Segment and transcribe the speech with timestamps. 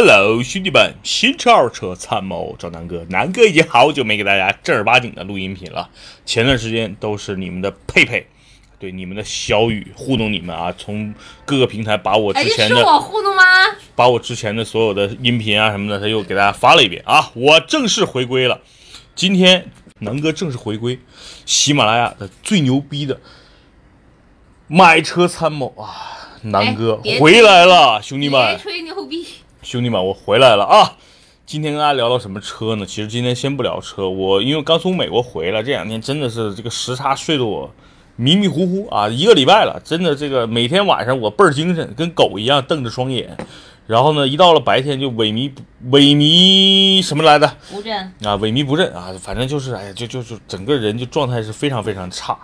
[0.00, 5.90] Hello，兄弟们，新车二手车参谋找南哥，南哥已经好久没给大家正儿八经的录音频了。
[6.24, 8.24] 前段时间都是你们的佩佩，
[8.78, 11.12] 对你们的小雨糊弄你们啊，从
[11.44, 13.42] 各个平台把我之哎，前的是我糊弄吗？
[13.96, 17.32] 把我之前的所有的音频啊什么的，他又给大家发了一遍啊。
[17.34, 18.60] 我正式回归了，
[19.16, 19.68] 今天
[19.98, 21.00] 南哥正式回归，
[21.44, 23.20] 喜马拉雅的最牛逼的
[24.68, 29.26] 买车参谋啊，南哥哎回来了，兄弟别们，吹牛逼！
[29.62, 30.96] 兄弟们，我回来了啊！
[31.44, 32.86] 今天跟大家聊聊什么车呢？
[32.86, 37.68] 其实今天先不聊车，我因为刚从美国回来，这两天真的是这个时差睡得我
[38.14, 43.36] 迷迷糊糊啊，一个礼拜了，真的这个每天晚上我倍儿精神，跟狗一样瞪着双眼，
[43.88, 45.52] 然后呢，一到了白天就萎靡
[45.90, 52.38] 萎靡什么来的不振，啊，萎靡不振啊，反正就是哎呀，就就就整个人就状态是非常非常差。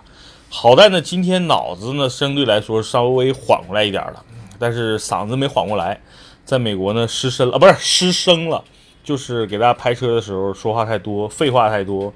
[0.49, 4.25] 好在呢，今天脑子呢相对来说稍微缓过来一点了，
[4.59, 6.01] 但是嗓子没缓过来。
[6.45, 8.63] 在美国呢失声了啊，不是失声了，
[9.03, 12.13] 就是给大家拍车的时候说话太多，废话太多，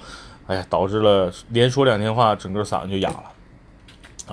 [0.47, 3.25] 哎呀，导致了连说两天话，整个嗓子就哑了。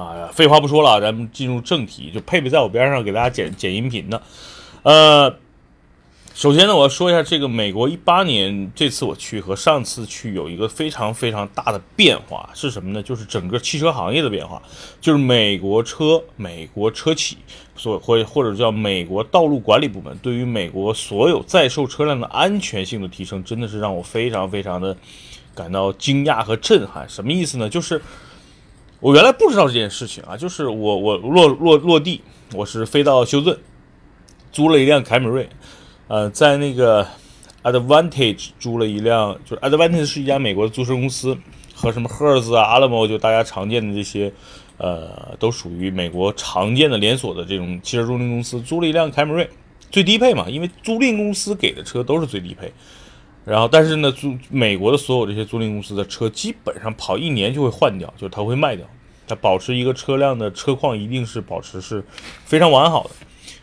[0.02, 4.22] 啊，废话不说了，咱们进入正题，就佩佩在我边上给大家剪剪音频呢。
[4.84, 5.34] 呃，
[6.36, 13.02] 首先呢，我要说一下这个美国一八年这次我去和上次去有一个非常非常大的变化是什么呢？
[13.02, 14.61] 就是整个汽车行业的变化，
[15.00, 17.38] 就是美国车、美国车企
[17.78, 24.97] 所或或者叫美国道路管理部门对于美国所有在售车辆的安全性的提升，真的是让我非常非常的
[25.56, 27.08] 感到惊讶和震撼。
[27.08, 27.69] 什么意思呢？
[27.69, 28.02] 就是
[29.00, 32.19] 我原来不知道这件事情啊，就是我我落落落地，
[32.53, 33.58] 我是飞到休顿，
[34.52, 35.47] 租了一辆凯美瑞。
[36.08, 37.08] 呃，在那个
[37.64, 41.36] Advantage 租了一辆，就是 Advantage 是一家美国的租车公司，
[41.73, 44.31] 和什么 Hertz 啊、阿拉莫就大家常见的这些，
[44.78, 48.62] 呃，都属于美国常见的连锁的这种汽车租赁公司。
[48.62, 49.50] 租了一辆凯美瑞，
[49.89, 52.72] 最低配嘛，因为租赁公司给的车都是最低配。
[53.44, 58.85] 然后，但是呢，租美国的所有这些租赁公司的车，基本上跑一年就会换掉，就是它会卖掉，
[59.28, 62.03] 它保持一个车辆的车况一定是保持是
[62.46, 63.09] 非常完好的。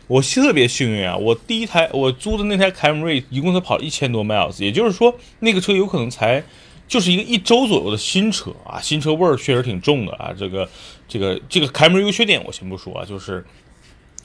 [0.07, 1.15] 我特别幸运啊！
[1.15, 6.43] 我第一台我租的那台凯美瑞一共才跑了一千多 miles，也就是说那个车有可能才
[6.87, 10.33] 就是一个一周左右的新车啊，新车味儿确实挺重的啊。
[10.37, 10.69] 这个
[11.07, 13.43] 这个这个凯美瑞优缺点我先不说啊，就是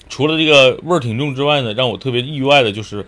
[0.08, 3.06] 除了这个味儿挺重之外呢，让我特别意外的就是，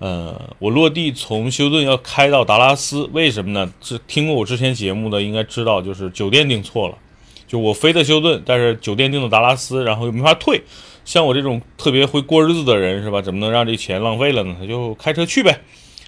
[0.00, 3.72] 呃，我落地从休顿要开到达拉斯，为什么呢？
[3.80, 6.98] 是听过我之前节目的应该知道，就是酒店订错了，
[7.52, 10.62] 就我飞的休顿，但是酒店订的达拉斯，然后又没法退。
[11.04, 13.20] 像我这种特别会过日子的人是吧？
[13.20, 14.56] 怎么能让这钱浪费了呢？
[14.58, 15.60] 他就开车去呗，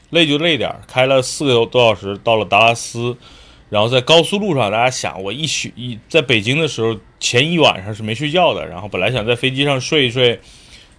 [0.09, 3.15] 累就累点，开了四个多小时到了达拉斯，
[3.69, 10.41] 然后在高速路上，大家想我一宿一在北京的时候前一晚上是没睡觉的，然后本来想在飞机上睡一睡，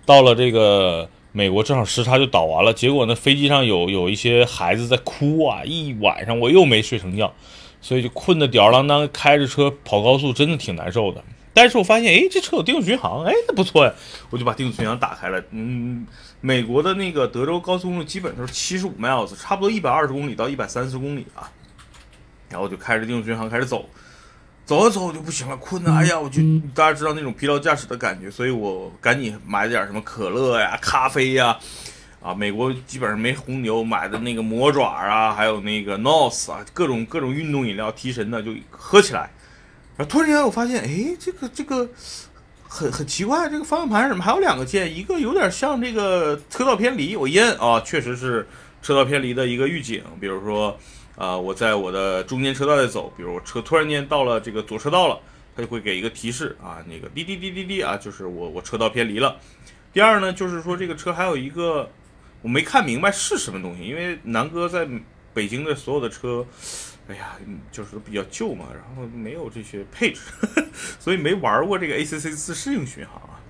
[0.05, 7.33] 到了这个美国正好时差就倒完了，结果呢飞机上有有一些孩子在哭啊，一晚上我又没睡成觉，
[7.85, 11.23] 所以就困得吊儿郎当，开着车跑高速真的挺难受的。
[11.53, 13.93] 但是我发现，哎，这车有定速巡航，哎，那不错呀，
[14.31, 15.39] 我就把定速巡航打开了。
[15.51, 16.03] 嗯，
[16.41, 21.47] 美国的那个德州高速公路基本都是七十五 miles，差不多一百二十公里到一百三十公里啊。
[22.49, 23.87] 然后我就开着定速巡航开始走，
[24.65, 26.41] 走着走着就不行了，困的，哎呀，我就
[26.73, 31.55] 大家知道那种疲劳驾驶的感觉，所以我赶紧买点什么可乐呀、咖啡呀，
[32.25, 39.29] 啊，美国基本上没红牛，买的那个魔爪啊，还有那个 NOS 啊，各种各种运动饮料提神的就喝起来。
[39.95, 41.87] 然后突然间我发现，哎，这个这个
[42.67, 44.91] 很很奇怪，这个方向盘怎么还有两个键？
[44.91, 48.47] 一个有点像这个车道偏离，我一摁啊，确实是
[48.81, 50.03] 车道偏离的一个预警。
[50.19, 50.75] 比如说，
[51.15, 55.19] 啊、我在我的中间车道在走，比如我车突然间到了这个左车道了，
[55.55, 59.37] 它就会给一个提示啊，那个滴滴滴滴滴啊，就是我我车道偏离了。
[59.93, 61.89] 第二呢，就是说这个车还有一个
[62.45, 64.87] 我没看明白是什么东西，因为南哥在
[65.33, 66.45] 北京的所有的车。
[67.07, 70.21] 哎呀，嗯就是比较旧嘛，然后没有这些配置，
[70.99, 73.41] 所以没玩过这个 ACC 自适应巡航啊。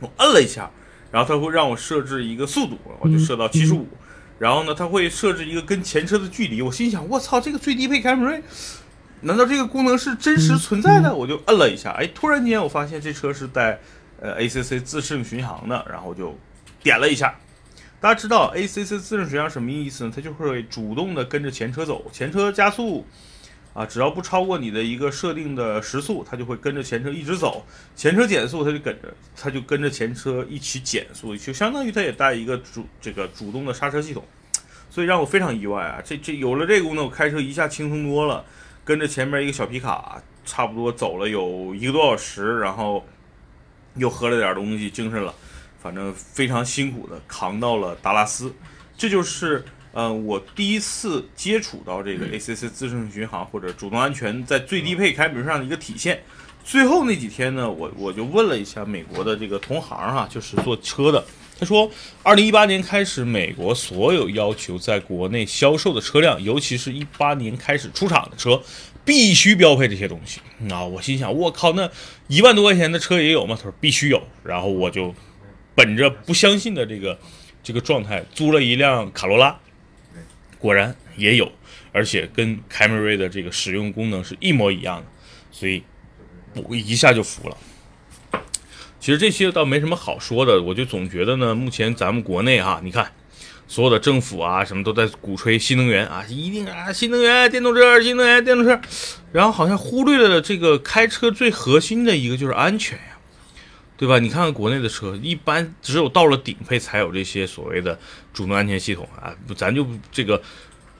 [0.00, 0.70] 我摁了一下，
[1.10, 3.88] 然后它会让我设置一个速度，我就设到七十五。
[4.38, 6.60] 然后呢，它会设置一个跟前车的距离。
[6.60, 8.42] 我心想，我操，这个最低配凯美瑞，
[9.22, 11.14] 难道这个功能是真实存在的？
[11.14, 13.78] 我就摁了一下，哎，突然间我发现这车是带
[14.20, 16.38] 呃 ACC 自适应巡航的，然后就
[16.82, 17.34] 点了一下。
[18.00, 20.12] 大家知道 ACC 自适应巡航什么意思呢？
[20.14, 23.04] 它就会主动的跟着前车走，前车加速，
[23.74, 27.66] 啊，只要不超过你的一个设定的时速，它就会跟着前车一直走。
[27.96, 34.22] 前车减速，它就跟着，它就跟着前车一起减速，就相当于它也带一个主这个主动的刹车系统，
[34.88, 36.00] 所以让我非常意外啊！
[36.04, 38.44] 这这有了这个功能，我开车一下轻松多了。
[38.84, 43.04] 跟着前面一个小皮卡，差不多走了有一个多小时，然后
[43.96, 45.34] 又喝了点东西，精神了。
[45.80, 48.52] 反正非常辛苦的扛到了达拉斯。
[48.96, 56.22] 这就是呃我第一次接触到这个 ACC 自适应巡航或者主动安全在最低配凯美瑞上的一个体现。
[56.64, 61.24] 最后那几天呢，我我就问了一下美国的这个同行哈，就是做车的，
[61.58, 61.90] 他说，
[62.22, 68.60] 二零一八年开始，美国所有要求在国内销售的车辆，尤其是一八年开始出厂的车，
[69.02, 70.40] 必须标配这些东西。
[70.70, 71.90] 啊，我心想，我靠，那
[72.26, 73.56] 一万多块钱的车也有吗？
[73.56, 74.22] 他说必须有。
[74.44, 75.14] 然后我就
[75.78, 77.16] 本着不相信的这个
[77.62, 79.56] 这个状态，租了一辆卡罗拉，
[80.58, 81.52] 果然也有，
[81.92, 85.06] 而且跟凯美瑞的这个使用功能是一模一样的，
[85.52, 85.84] 所以。
[86.66, 87.56] 我一下就服了。
[88.98, 93.12] 其实这些倒没什么好说的，我就总觉得呢，目前咱们国内哈，你看，
[93.68, 98.80] 所有的政府啊，什么都在鼓吹新能源啊，一定啊，新能源电动车，新能源电动车，
[99.30, 103.17] 然后好像忽略了这个开车最核心的一个就是安全呀，
[103.98, 104.18] 对吧？
[104.18, 107.98] 你看看国内的车，一般只有到了顶配才有这些所谓的
[108.32, 110.40] 主动安全系统啊，咱就这个。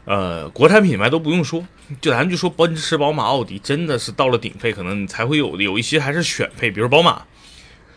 [0.04, 1.62] 呃，国产品牌都不用说，
[2.00, 7.26] 就咱就说奔驰、宝马、奥迪，真的是到了顶配，可能你才会有的有一些还是选配，比如宝马，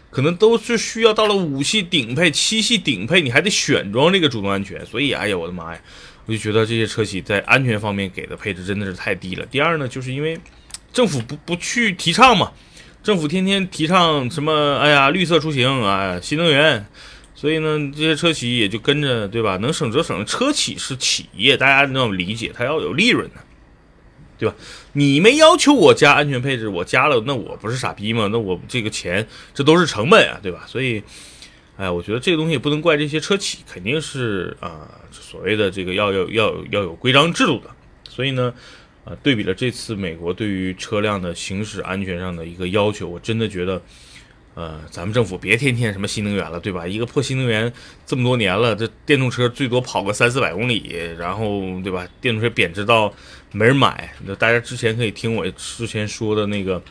[0.09, 4.85] 可能都是需要到了五系顶配、七系顶配，你还得选装这个主动安全。
[4.85, 5.79] 所以，哎呀，我的妈呀，
[6.25, 9.45] 我就觉得这些车企在安全方面给的配置真的是太低了。
[9.45, 10.37] 第二呢，就是因为
[10.91, 12.51] 政府不不去提倡嘛，
[13.03, 16.85] 政府天天提倡什么，哎呀，绿色出行啊，新能源。
[17.33, 19.57] 所以呢，这些车企也就跟着，对吧？
[19.57, 20.23] 能省则省。
[20.27, 23.37] 车企是企业，大家那么理解，它要有利润的，
[24.37, 24.53] 对吧？
[24.93, 28.29] 你没要求我加安全配置，我加了，那我不是傻逼吗？
[28.31, 30.65] 那我这个钱，这都是成本啊，对吧？
[30.67, 31.01] 所以，
[31.77, 37.71] 哎，我觉得这个东西也不能怪这些车企，肯定是啊，所谓的这个要要要要有规章制度的。
[38.07, 38.53] 所以呢，
[39.05, 43.81] 啊，对比了这次美国对于车辆的行驶安全上的一个要求，我真的觉得。
[44.53, 46.85] 呃，咱们政府别天天什么新能源了，对吧？
[46.85, 47.71] 一个破新能源
[48.05, 52.05] 这么多年了，这电动车最多跑个三四百公里，然后对吧？
[52.19, 53.11] 电动车贬值到
[53.53, 54.13] 没人买。
[54.25, 56.83] 那大家之前可以听我之前说的那个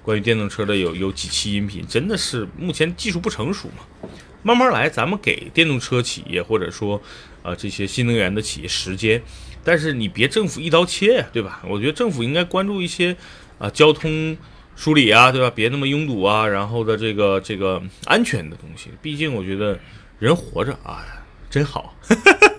[0.00, 4.08] 关于电动车的有有几期音频，真的是目前技术不成熟嘛，
[4.44, 4.88] 慢慢来。
[4.88, 7.02] 咱们给电动车企业或者说
[7.48, 9.22] 呃这些新能源的企业时间，
[9.64, 11.62] 但是你别政府一刀切呀，对吧？
[11.68, 13.16] 我觉得政府应该关注一些
[13.58, 14.36] 啊交通。
[14.78, 15.50] 梳理啊，对吧？
[15.52, 19.76] 别那么拥堵啊，然后的这个这个安全的东西，毕竟我觉得
[20.20, 21.04] 人活着啊，
[21.50, 21.96] 真好。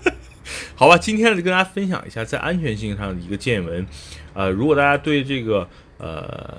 [0.76, 3.86] 好吧，今天就跟大家分享一下在安全性上的一个见闻。
[4.34, 5.66] 呃，如果大家对这个
[5.96, 6.58] 呃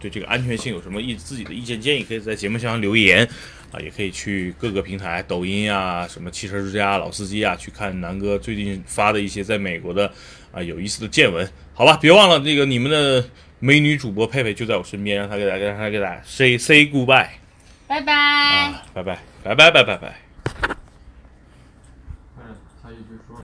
[0.00, 3.28] 对这个安全性有什么意自己的意见建议，可以在节目下方留言
[3.74, 10.10] 啊，也可以去各个平台，抖音啊，什么汽车之家、老司机啊，去看南哥最近发的一些在美国的
[10.52, 11.48] 啊有意思的见闻。
[11.74, 13.24] 好吧，别忘了这个你们的。
[13.60, 17.28] 美女主播佩佩就在我身边，让她给大家，让她给大家 say say goodbye，
[17.86, 20.23] 拜拜，拜拜，拜拜，拜拜，拜拜。